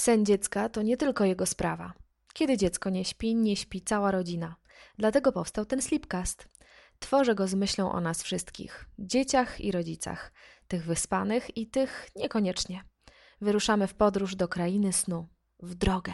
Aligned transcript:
Sen 0.00 0.26
dziecka 0.26 0.68
to 0.68 0.82
nie 0.82 0.96
tylko 0.96 1.24
jego 1.24 1.46
sprawa. 1.46 1.92
Kiedy 2.34 2.56
dziecko 2.56 2.90
nie 2.90 3.04
śpi, 3.04 3.34
nie 3.34 3.56
śpi 3.56 3.82
cała 3.82 4.10
rodzina. 4.10 4.56
Dlatego 4.98 5.32
powstał 5.32 5.64
ten 5.64 5.82
Sleepcast. 5.82 6.48
Tworzę 6.98 7.34
go 7.34 7.48
z 7.48 7.54
myślą 7.54 7.92
o 7.92 8.00
nas 8.00 8.22
wszystkich 8.22 8.86
dzieciach 8.98 9.60
i 9.60 9.72
rodzicach, 9.72 10.32
tych 10.68 10.84
wyspanych 10.84 11.56
i 11.56 11.66
tych 11.66 12.08
niekoniecznie. 12.16 12.84
Wyruszamy 13.40 13.86
w 13.86 13.94
podróż 13.94 14.36
do 14.36 14.48
krainy 14.48 14.92
snu, 14.92 15.28
w 15.62 15.74
drogę. 15.74 16.12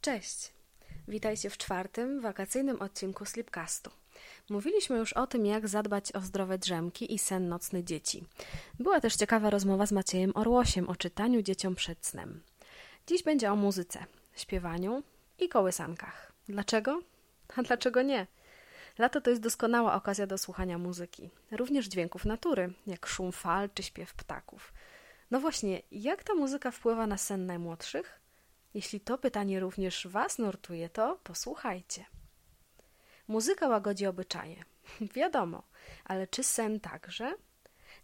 Cześć! 0.00 0.54
Witajcie 1.08 1.50
w 1.50 1.58
czwartym, 1.58 2.20
wakacyjnym 2.20 2.82
odcinku 2.82 3.24
Sleepcastu. 3.24 3.90
Mówiliśmy 4.50 4.98
już 4.98 5.12
o 5.12 5.26
tym, 5.26 5.46
jak 5.46 5.68
zadbać 5.68 6.12
o 6.12 6.20
zdrowe 6.20 6.58
drzemki 6.58 7.14
i 7.14 7.18
sen 7.18 7.48
nocny 7.48 7.84
dzieci. 7.84 8.24
Była 8.78 9.00
też 9.00 9.16
ciekawa 9.16 9.50
rozmowa 9.50 9.86
z 9.86 9.92
Maciejem 9.92 10.32
Orłosiem 10.34 10.88
o 10.88 10.96
czytaniu 10.96 11.42
dzieciom 11.42 11.74
przed 11.74 12.06
snem. 12.06 12.42
Dziś 13.06 13.22
będzie 13.22 13.52
o 13.52 13.56
muzyce, 13.56 14.04
śpiewaniu 14.36 15.02
i 15.38 15.48
kołysankach. 15.48 16.32
Dlaczego? 16.48 17.00
A 17.56 17.62
dlaczego 17.62 18.02
nie? 18.02 18.26
Lato 18.98 19.20
to 19.20 19.30
jest 19.30 19.42
doskonała 19.42 19.94
okazja 19.94 20.26
do 20.26 20.38
słuchania 20.38 20.78
muzyki, 20.78 21.30
również 21.50 21.86
dźwięków 21.86 22.24
natury, 22.24 22.72
jak 22.86 23.06
szum 23.06 23.32
fal 23.32 23.70
czy 23.74 23.82
śpiew 23.82 24.14
ptaków. 24.14 24.72
No 25.30 25.40
właśnie, 25.40 25.82
jak 25.92 26.24
ta 26.24 26.34
muzyka 26.34 26.70
wpływa 26.70 27.06
na 27.06 27.16
sen 27.16 27.46
najmłodszych? 27.46 28.20
Jeśli 28.74 29.00
to 29.00 29.18
pytanie 29.18 29.60
również 29.60 30.06
Was 30.06 30.38
nurtuje, 30.38 30.88
to 30.88 31.18
posłuchajcie. 31.24 32.04
Muzyka 33.28 33.68
łagodzi 33.68 34.06
obyczaje. 34.06 34.64
Wiadomo, 35.16 35.62
ale 36.04 36.26
czy 36.26 36.42
sen 36.42 36.80
także? 36.80 37.34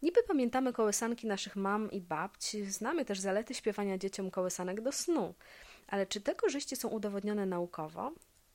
Niby 0.02 0.22
pamiętamy 0.22 0.72
kołysanki 0.72 1.27
naszych 1.27 1.56
mam 1.56 1.91
i 1.91 2.00
babci, 2.00 2.64
znamy 2.64 3.05
też 3.05 3.20
zalety 3.20 3.55
śpiewania 3.55 3.98
dzieciom 3.98 4.31
kołysanek 4.31 4.81
do 4.81 4.92
snu, 4.92 5.34
ale 5.89 6.06
czy 6.06 6.20
te 6.20 6.34
korzyści 6.34 6.77
są 6.77 6.89
udowodnione 6.89 7.47
naukowo? 7.47 8.12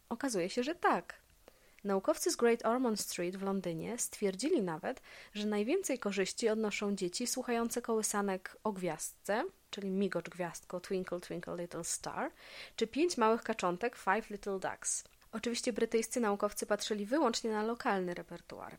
Okazuje 0.10 0.50
się, 0.50 0.64
że 0.64 0.76
tak. 0.76 1.22
Naukowcy 1.84 2.32
z 2.32 2.36
Great 2.36 2.66
Ormond 2.66 3.00
Street 3.00 3.38
w 3.38 3.42
Londynie 3.42 3.98
stwierdzili 3.98 4.62
nawet, 4.62 5.02
że 5.34 5.48
najwięcej 5.48 6.00
korzyści 6.00 6.50
odnoszą 6.50 6.96
dzieci 6.96 7.28
słuchające 7.28 7.82
kołysanek 7.82 8.58
o 8.64 8.72
gwiazdce, 8.72 9.44
czyli 9.70 9.90
migocz 9.90 10.30
gwiazdko 10.30 10.80
Twinkle 10.80 11.20
Twinkle 11.20 11.58
Little 11.58 11.84
Star, 11.84 12.32
czy 12.76 12.88
pięć 12.88 13.18
małych 13.18 13.44
kaczątek 13.44 13.96
Five 13.96 14.30
Little 14.30 14.60
Ducks. 14.60 15.04
Oczywiście 15.32 15.74
brytyjscy 15.74 16.20
naukowcy 16.20 16.66
patrzyli 16.66 17.06
wyłącznie 17.06 17.52
na 17.52 17.64
lokalny 17.64 18.14
repertuar. 18.14 18.78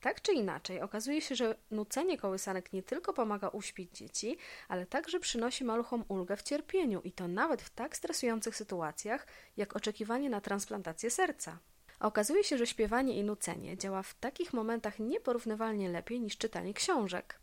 Tak 0.00 0.22
czy 0.22 0.32
inaczej, 0.32 0.80
okazuje 0.80 1.20
się, 1.20 1.34
że 1.34 1.54
nucenie 1.70 2.18
kołysanek 2.18 2.72
nie 2.72 2.82
tylko 2.82 3.12
pomaga 3.12 3.48
uśpić 3.48 3.98
dzieci, 3.98 4.38
ale 4.68 4.86
także 4.86 5.20
przynosi 5.20 5.64
maluchom 5.64 6.04
ulgę 6.08 6.36
w 6.36 6.42
cierpieniu 6.42 7.00
i 7.00 7.12
to 7.12 7.28
nawet 7.28 7.62
w 7.62 7.70
tak 7.70 7.96
stresujących 7.96 8.56
sytuacjach, 8.56 9.26
jak 9.56 9.76
oczekiwanie 9.76 10.30
na 10.30 10.40
transplantację 10.40 11.10
serca. 11.10 11.58
Okazuje 12.00 12.44
się, 12.44 12.58
że 12.58 12.66
śpiewanie 12.66 13.18
i 13.18 13.24
nucenie 13.24 13.78
działa 13.78 14.02
w 14.02 14.14
takich 14.14 14.52
momentach 14.52 14.98
nieporównywalnie 14.98 15.88
lepiej 15.88 16.20
niż 16.20 16.38
czytanie 16.38 16.74
książek. 16.74 17.40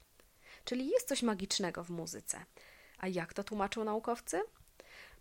Czyli 0.66 0.90
jest 0.90 1.08
coś 1.08 1.24
magicznego 1.24 1.84
w 1.84 1.90
muzyce. 1.90 2.46
A 2.98 3.08
jak 3.08 3.34
to 3.34 3.44
tłumaczą 3.44 3.84
naukowcy? 3.84 4.42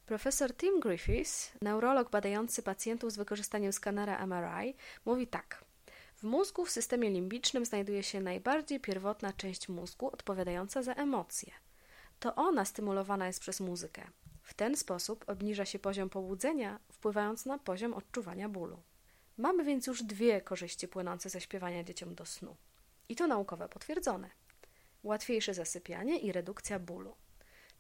Profesor 0.07 0.57
Tim 0.57 0.81
Griffiths, 0.81 1.53
neurolog 1.63 2.11
badający 2.11 2.63
pacjentów 2.63 3.13
z 3.13 3.17
wykorzystaniem 3.17 3.73
skanera 3.73 4.27
MRI, 4.27 4.75
mówi 5.05 5.27
tak. 5.27 5.65
W 6.17 6.23
mózgu 6.23 6.65
w 6.65 6.71
systemie 6.71 7.11
limbicznym 7.11 7.65
znajduje 7.65 8.03
się 8.03 8.21
najbardziej 8.21 8.81
pierwotna 8.81 9.33
część 9.33 9.69
mózgu 9.69 10.07
odpowiadająca 10.07 10.83
za 10.83 10.93
emocje. 10.93 11.53
To 12.21 12.35
ona 12.35 12.65
stymulowana 12.65 13.27
jest 13.27 13.41
przez 13.41 13.61
muzykę. 13.61 14.03
W 14.43 14.55
ten 14.55 14.77
sposób 14.77 15.25
obniża 15.27 15.65
się 15.65 15.79
poziom 15.79 16.11
pobudzenia, 16.11 16.81
wpływając 16.93 17.47
na 17.47 17.59
poziom 17.59 17.95
odczuwania 17.95 18.49
bólu. 18.49 18.83
Mamy 19.37 19.65
więc 19.65 19.87
już 19.87 20.03
dwie 20.03 20.41
korzyści 20.41 20.89
płynące 20.89 21.31
ze 21.31 21.41
śpiewania 21.41 21.85
dzieciom 21.85 22.15
do 22.15 22.27
snu. 22.27 22.57
I 23.09 23.17
to 23.17 23.27
naukowe 23.27 23.69
potwierdzone. 23.69 24.31
Łatwiejsze 25.03 25.55
zasypianie 25.55 26.19
i 26.19 26.33
redukcja 26.33 26.79
bólu. 26.79 27.17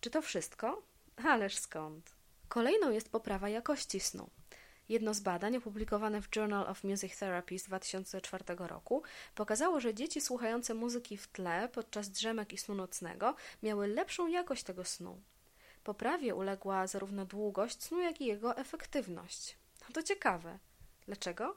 Czy 0.01 0.11
to 0.11 0.23
wszystko? 0.23 0.83
Ależ 1.17 1.59
skąd? 1.59 2.14
Kolejną 2.55 2.91
jest 2.91 3.09
poprawa 3.09 3.49
jakości 3.49 4.01
snu. 4.01 4.31
Jedno 4.89 5.15
z 5.15 5.21
badań 5.21 5.57
opublikowane 5.57 6.23
w 6.23 6.37
Journal 6.37 6.67
of 6.69 6.85
Music 6.85 7.19
Therapy 7.19 7.59
z 7.59 7.65
2004 7.65 8.45
roku 8.59 9.03
pokazało, 9.35 9.81
że 9.81 9.95
dzieci 9.95 10.21
słuchające 10.21 10.75
muzyki 10.75 11.17
w 11.17 11.29
tle 11.29 11.69
podczas 11.69 12.11
drzemek 12.11 12.53
i 12.53 12.59
snu 12.59 12.75
nocnego 12.75 13.35
miały 13.63 13.87
lepszą 13.87 14.27
jakość 14.27 14.63
tego 14.63 14.85
snu. 14.85 15.21
Poprawie 15.85 16.35
uległa 16.35 16.87
zarówno 16.87 17.25
długość 17.27 17.83
snu, 17.83 18.01
jak 18.01 18.21
i 18.21 18.27
jego 18.27 18.57
efektywność. 18.57 19.57
No 19.81 19.93
to 19.93 20.03
ciekawe. 20.03 20.59
Dlaczego? 21.07 21.57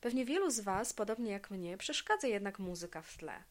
Pewnie 0.00 0.24
wielu 0.24 0.50
z 0.50 0.60
Was, 0.60 0.92
podobnie 0.92 1.30
jak 1.30 1.50
mnie, 1.50 1.76
przeszkadza 1.76 2.26
jednak 2.26 2.58
muzyka 2.58 3.02
w 3.02 3.16
tle. 3.16 3.42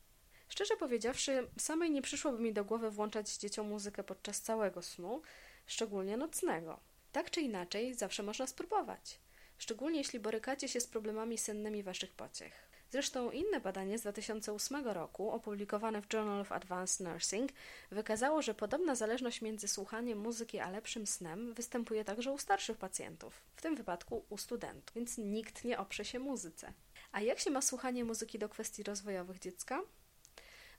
Szczerze 0.48 0.76
powiedziawszy, 0.78 1.48
samej 1.58 1.92
nie 1.92 2.02
przyszłoby 2.02 2.44
mi 2.44 2.54
do 2.54 2.66
głowy 2.66 2.92
włączać 2.92 3.38
dzieciom 3.38 3.68
muzykę 3.68 4.04
podczas 4.04 4.42
całego 4.42 4.82
snu, 4.82 5.22
szczególnie 5.70 6.18
nocnego. 6.18 6.80
Tak 7.12 7.32
czy 7.32 7.42
inaczej, 7.42 7.94
zawsze 7.94 8.24
można 8.24 8.48
spróbować, 8.48 9.20
szczególnie 9.58 9.98
jeśli 9.98 10.20
borykacie 10.20 10.68
się 10.68 10.80
z 10.80 10.88
problemami 10.88 11.38
sennymi 11.38 11.84
waszych 11.84 12.14
pociech. 12.14 12.70
Zresztą 12.92 13.32
inne 13.32 13.60
badanie 13.60 13.98
z 13.98 14.02
2008 14.02 14.88
roku, 14.88 15.32
opublikowane 15.32 16.02
w 16.02 16.14
Journal 16.14 16.42
of 16.42 16.52
Advanced 16.52 17.08
Nursing, 17.08 17.52
wykazało, 17.92 18.42
że 18.42 18.54
podobna 18.54 18.96
zależność 18.96 19.42
między 19.42 19.68
słuchaniem 19.68 20.20
muzyki 20.20 20.60
a 20.60 20.70
lepszym 20.70 21.08
snem 21.08 21.54
występuje 21.54 22.06
także 22.06 22.32
u 22.32 22.38
starszych 22.38 22.78
pacjentów, 22.78 23.42
w 23.56 23.62
tym 23.62 23.76
wypadku 23.76 24.26
u 24.30 24.38
studentów, 24.38 24.96
więc 24.96 25.18
nikt 25.18 25.64
nie 25.64 25.80
oprze 25.80 26.06
się 26.06 26.20
muzyce. 26.20 26.74
A 27.12 27.22
jak 27.22 27.40
się 27.40 27.52
ma 27.52 27.62
słuchanie 27.62 28.06
muzyki 28.06 28.40
do 28.40 28.50
kwestii 28.50 28.84
rozwojowych 28.84 29.40
dziecka? 29.40 29.82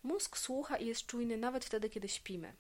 Mózg 0.03 0.39
słucha 0.39 0.77
i 0.77 0.87
jest 0.87 1.07
czujny 1.07 1.37
nawet 1.37 1.65
wtedy, 1.65 1.91
kiedy 1.91 2.09
śpimy 2.09 2.53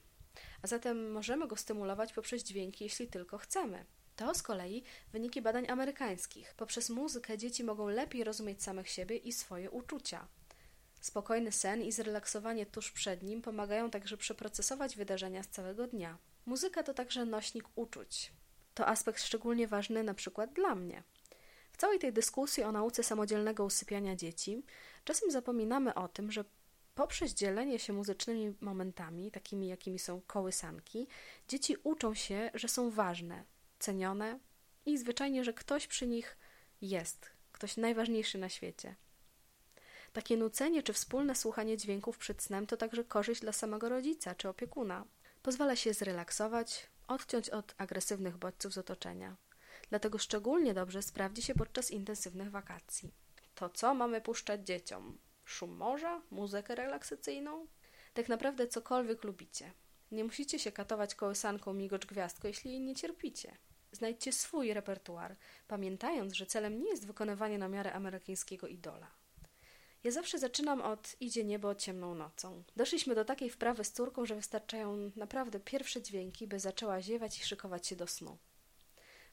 a 0.62 0.66
zatem 0.66 1.12
możemy 1.12 1.48
go 1.48 1.56
stymulować 1.56 2.12
poprzez 2.12 2.42
dźwięki, 2.42 2.84
jeśli 2.84 3.08
tylko 3.08 3.38
chcemy. 3.38 3.84
To 4.16 4.34
z 4.34 4.42
kolei 4.42 4.82
wyniki 5.12 5.42
badań 5.42 5.66
amerykańskich. 5.68 6.54
Poprzez 6.54 6.90
muzykę 6.90 7.38
dzieci 7.38 7.64
mogą 7.64 7.88
lepiej 7.88 8.24
rozumieć 8.24 8.62
samych 8.62 8.88
siebie 8.88 9.16
i 9.16 9.32
swoje 9.32 9.70
uczucia. 9.70 10.28
Spokojny 11.00 11.52
sen 11.52 11.82
i 11.82 11.92
zrelaksowanie 11.92 12.66
tuż 12.66 12.92
przed 12.92 13.22
nim 13.22 13.42
pomagają 13.42 13.90
także 13.90 14.16
przeprocesować 14.16 14.96
wydarzenia 14.96 15.42
z 15.42 15.48
całego 15.48 15.86
dnia. 15.86 16.18
Muzyka 16.46 16.82
to 16.82 16.94
także 16.94 17.24
nośnik 17.24 17.64
uczuć. 17.74 18.32
To 18.74 18.86
aspekt 18.88 19.22
szczególnie 19.22 19.68
ważny 19.68 20.02
na 20.02 20.14
przykład 20.14 20.52
dla 20.52 20.74
mnie. 20.74 21.02
W 21.72 21.76
całej 21.76 21.98
tej 21.98 22.12
dyskusji 22.12 22.62
o 22.62 22.72
nauce 22.72 23.02
samodzielnego 23.02 23.64
usypiania 23.64 24.16
dzieci 24.16 24.62
czasem 25.04 25.30
zapominamy 25.30 25.94
o 25.94 26.08
tym, 26.08 26.32
że 26.32 26.44
Poprzez 26.94 27.34
dzielenie 27.34 27.78
się 27.78 27.92
muzycznymi 27.92 28.54
momentami, 28.60 29.30
takimi 29.30 29.68
jakimi 29.68 29.98
są 29.98 30.20
kołysanki, 30.20 31.08
dzieci 31.48 31.76
uczą 31.82 32.14
się, 32.14 32.50
że 32.54 32.68
są 32.68 32.90
ważne, 32.90 33.44
cenione 33.78 34.38
i 34.86 34.98
zwyczajnie, 34.98 35.44
że 35.44 35.52
ktoś 35.52 35.86
przy 35.86 36.06
nich 36.06 36.36
jest, 36.80 37.30
ktoś 37.52 37.76
najważniejszy 37.76 38.38
na 38.38 38.48
świecie. 38.48 38.96
Takie 40.12 40.36
nucenie 40.36 40.82
czy 40.82 40.92
wspólne 40.92 41.34
słuchanie 41.34 41.76
dźwięków 41.76 42.18
przed 42.18 42.42
snem 42.42 42.66
to 42.66 42.76
także 42.76 43.04
korzyść 43.04 43.40
dla 43.40 43.52
samego 43.52 43.88
rodzica 43.88 44.34
czy 44.34 44.48
opiekuna. 44.48 45.04
Pozwala 45.42 45.76
się 45.76 45.94
zrelaksować, 45.94 46.86
odciąć 47.08 47.50
od 47.50 47.74
agresywnych 47.78 48.36
bodźców 48.36 48.72
z 48.72 48.78
otoczenia. 48.78 49.36
Dlatego 49.90 50.18
szczególnie 50.18 50.74
dobrze 50.74 51.02
sprawdzi 51.02 51.42
się 51.42 51.54
podczas 51.54 51.90
intensywnych 51.90 52.50
wakacji. 52.50 53.14
To 53.54 53.68
co 53.68 53.94
mamy 53.94 54.20
puszczać 54.20 54.66
dzieciom? 54.66 55.18
Szum 55.50 55.76
morza, 55.76 56.22
muzykę 56.30 56.74
relaksacyjną, 56.74 57.66
tak 58.14 58.28
naprawdę 58.28 58.68
cokolwiek 58.68 59.24
lubicie. 59.24 59.72
Nie 60.10 60.24
musicie 60.24 60.58
się 60.58 60.72
katować 60.72 61.14
kołysanką 61.14 61.72
migocz 61.72 62.06
gwiazdko, 62.06 62.48
jeśli 62.48 62.70
jej 62.70 62.80
nie 62.80 62.94
cierpicie. 62.94 63.56
Znajdźcie 63.92 64.32
swój 64.32 64.74
repertuar, 64.74 65.36
pamiętając, 65.68 66.32
że 66.32 66.46
celem 66.46 66.82
nie 66.82 66.90
jest 66.90 67.06
wykonywanie 67.06 67.58
na 67.58 67.68
miarę 67.68 67.92
amerykańskiego 67.92 68.66
idola. 68.66 69.10
Ja 70.04 70.10
zawsze 70.10 70.38
zaczynam 70.38 70.82
od 70.82 71.16
Idzie 71.20 71.44
niebo 71.44 71.74
ciemną 71.74 72.14
nocą. 72.14 72.62
Doszliśmy 72.76 73.14
do 73.14 73.24
takiej 73.24 73.50
wprawy 73.50 73.84
z 73.84 73.92
córką, 73.92 74.26
że 74.26 74.34
wystarczają 74.34 75.10
naprawdę 75.16 75.60
pierwsze 75.60 76.02
dźwięki, 76.02 76.46
by 76.46 76.58
zaczęła 76.58 77.02
ziewać 77.02 77.38
i 77.38 77.44
szykować 77.44 77.86
się 77.86 77.96
do 77.96 78.06
snu. 78.06 78.38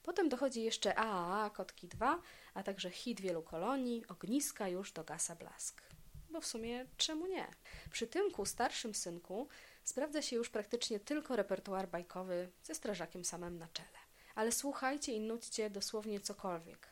Potem 0.04 0.30
dochodzi 0.30 0.64
jeszcze 0.64 0.96
AAA, 0.96 1.50
Kotki 1.50 1.88
2, 1.88 2.22
a 2.54 2.64
także 2.64 2.90
hit 2.90 3.22
wielu 3.22 3.44
kolonii, 3.44 4.08
Ogniska 4.08 4.68
już 4.68 4.92
do 4.92 5.04
gasa 5.04 5.36
blask 5.36 5.88
bo 6.30 6.42
w 6.42 6.46
sumie 6.46 6.86
czemu 6.98 7.28
nie? 7.28 7.48
Przy 7.92 8.08
tymku 8.08 8.46
starszym 8.46 8.96
synku 8.96 9.48
sprawdza 9.84 10.22
się 10.22 10.36
już 10.36 10.50
praktycznie 10.50 11.00
tylko 11.00 11.36
repertuar 11.36 11.90
bajkowy 11.90 12.50
ze 12.64 12.76
strażakiem 12.76 13.26
samym 13.26 13.58
na 13.58 13.68
czele. 13.68 13.98
Ale 14.36 14.52
słuchajcie 14.52 15.14
i 15.14 15.20
nudźcie 15.20 15.70
dosłownie 15.70 16.20
cokolwiek. 16.20 16.88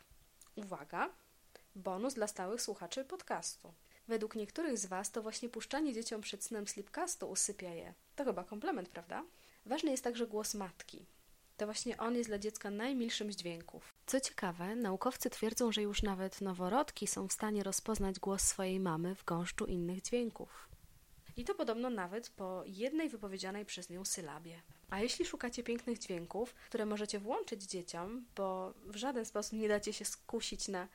Uwaga! 0.55 1.09
Bonus 1.75 2.13
dla 2.13 2.27
stałych 2.27 2.61
słuchaczy 2.61 3.05
podcastu. 3.05 3.73
Według 4.07 4.35
niektórych 4.35 4.77
z 4.77 4.85
Was 4.85 5.11
to 5.11 5.21
właśnie 5.21 5.49
puszczanie 5.49 5.93
dzieciom 5.93 6.21
przed 6.21 6.43
snem 6.43 6.67
slipcastu 6.67 7.29
usypia 7.29 7.69
je. 7.69 7.93
To 8.15 8.25
chyba 8.25 8.43
komplement, 8.43 8.89
prawda? 8.89 9.23
Ważny 9.65 9.91
jest 9.91 10.03
także 10.03 10.27
głos 10.27 10.53
matki. 10.53 11.05
To 11.57 11.65
właśnie 11.65 11.97
on 11.97 12.15
jest 12.15 12.29
dla 12.29 12.39
dziecka 12.39 12.71
najmilszym 12.71 13.33
z 13.33 13.35
dźwięków. 13.35 13.94
Co 14.07 14.19
ciekawe, 14.19 14.75
naukowcy 14.75 15.29
twierdzą, 15.29 15.71
że 15.71 15.81
już 15.81 16.03
nawet 16.03 16.41
noworodki 16.41 17.07
są 17.07 17.27
w 17.27 17.33
stanie 17.33 17.63
rozpoznać 17.63 18.19
głos 18.19 18.41
swojej 18.41 18.79
mamy 18.79 19.15
w 19.15 19.25
gąszczu 19.25 19.65
innych 19.65 20.01
dźwięków. 20.01 20.69
I 21.37 21.43
to 21.43 21.55
podobno 21.55 21.89
nawet 21.89 22.29
po 22.29 22.63
jednej 22.65 23.09
wypowiedzianej 23.09 23.65
przez 23.65 23.89
nią 23.89 24.05
sylabie. 24.05 24.61
A 24.89 24.99
jeśli 24.99 25.25
szukacie 25.25 25.63
pięknych 25.63 25.99
dźwięków, 25.99 26.53
które 26.53 26.85
możecie 26.85 27.19
włączyć 27.19 27.63
dzieciom, 27.63 28.25
bo 28.35 28.73
w 28.85 28.95
żaden 28.95 29.25
sposób 29.25 29.53
nie 29.59 29.67
dacie 29.67 29.93
się 29.93 30.05
skusić 30.05 30.67
na 30.67 30.87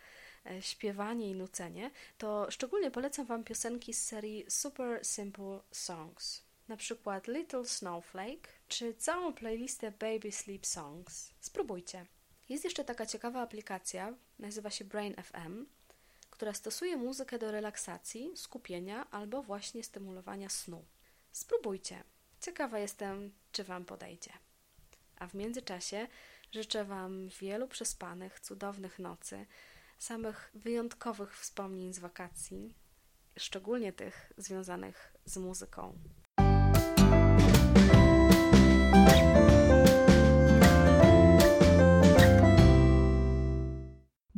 e, 0.47 0.63
śpiewanie 0.63 1.31
i 1.31 1.35
nucenie, 1.35 1.91
to 2.19 2.47
szczególnie 2.51 2.91
polecam 2.91 3.27
Wam 3.27 3.45
piosenki 3.45 3.95
z 3.95 4.03
serii 4.03 4.45
Super 4.49 5.05
Simple 5.05 5.61
Songs. 5.71 6.43
Na 6.69 6.77
przykład 6.77 7.27
Little 7.27 7.65
Snowflake, 7.65 8.49
czy 8.69 8.95
całą 8.95 9.33
playlistę 9.33 9.93
Baby 9.93 10.33
Sleep 10.33 10.67
Songs. 10.67 11.31
Spróbujcie. 11.41 12.07
Jest 12.51 12.65
jeszcze 12.65 12.85
taka 12.85 13.07
ciekawa 13.07 13.41
aplikacja, 13.41 14.15
nazywa 14.39 14.71
się 14.71 14.85
Brain 14.85 15.15
FM, 15.15 15.67
która 16.31 16.55
stosuje 16.55 16.97
muzykę 16.97 17.39
do 17.39 17.51
relaksacji, 17.51 18.33
skupienia 18.35 19.11
albo 19.11 19.43
właśnie 19.43 19.85
stymulowania 19.85 20.49
snu. 20.49 20.85
Spróbujcie. 21.33 22.05
Ciekawa 22.41 22.79
jestem, 22.79 23.33
czy 23.53 23.65
Wam 23.65 23.85
podejdzie. 23.85 24.33
A 25.17 25.27
w 25.27 25.35
międzyczasie 25.35 26.09
życzę 26.53 26.85
Wam 26.85 27.29
wielu 27.29 27.69
przespanych, 27.69 28.41
cudownych 28.41 28.99
nocy, 28.99 29.47
samych 29.99 30.51
wyjątkowych 30.55 31.39
wspomnień 31.39 31.93
z 31.93 31.99
wakacji, 31.99 32.75
szczególnie 33.39 33.93
tych 33.93 34.33
związanych 34.37 35.17
z 35.25 35.37
muzyką. 35.37 35.99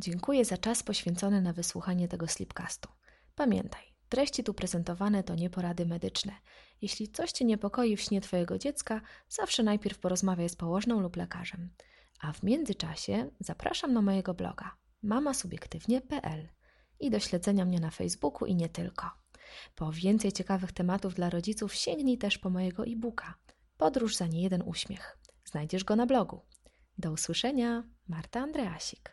Dziękuję 0.03 0.45
za 0.45 0.57
czas 0.57 0.83
poświęcony 0.83 1.41
na 1.41 1.53
wysłuchanie 1.53 2.07
tego 2.07 2.27
slipcastu. 2.27 2.89
Pamiętaj, 3.35 3.81
treści 4.09 4.43
tu 4.43 4.53
prezentowane 4.53 5.23
to 5.23 5.35
nie 5.35 5.49
porady 5.49 5.85
medyczne. 5.85 6.33
Jeśli 6.81 7.07
coś 7.07 7.31
Cię 7.31 7.45
niepokoi 7.45 7.97
w 7.97 8.01
śnie 8.01 8.21
Twojego 8.21 8.57
dziecka, 8.57 9.01
zawsze 9.29 9.63
najpierw 9.63 9.99
porozmawiaj 9.99 10.49
z 10.49 10.55
położną 10.55 10.99
lub 10.99 11.15
lekarzem. 11.15 11.69
A 12.19 12.33
w 12.33 12.43
międzyczasie 12.43 13.29
zapraszam 13.39 13.93
na 13.93 14.01
mojego 14.01 14.33
bloga 14.33 14.75
mamasubiektywnie.pl 15.03 16.49
i 16.99 17.09
do 17.09 17.19
śledzenia 17.19 17.65
mnie 17.65 17.79
na 17.79 17.91
Facebooku 17.91 18.47
i 18.47 18.55
nie 18.55 18.69
tylko. 18.69 19.11
Po 19.75 19.91
więcej 19.91 20.31
ciekawych 20.31 20.71
tematów 20.71 21.13
dla 21.13 21.29
rodziców 21.29 21.75
sięgnij 21.75 22.17
też 22.17 22.37
po 22.37 22.49
mojego 22.49 22.85
e-booka 22.85 23.33
Podróż 23.77 24.15
za 24.15 24.27
niejeden 24.27 24.63
uśmiech. 24.65 25.17
Znajdziesz 25.45 25.83
go 25.83 25.95
na 25.95 26.05
blogu. 26.05 26.41
Do 26.97 27.11
usłyszenia, 27.11 27.83
Marta 28.07 28.39
Andreasik. 28.39 29.11